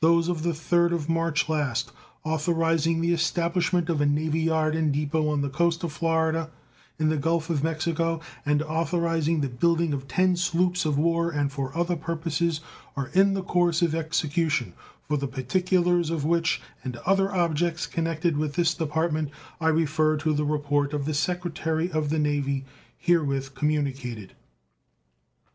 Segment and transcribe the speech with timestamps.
[0.00, 1.92] Those of the 3d of March last,
[2.24, 6.48] authorizing the establishment of a navy yard and depot on the coast of Florida,
[6.98, 11.52] in the Gulf of Mexico, and authorizing the building of ten sloops of war, and
[11.52, 12.62] for other purposes,
[12.96, 18.38] are in the course of execution, for the particulars of which and other objects connected
[18.38, 19.28] with this Department
[19.60, 22.64] I refer to the report of the Secretary of the Navy,
[22.96, 24.32] herewith communicated.